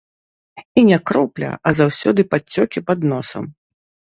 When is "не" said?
0.87-0.97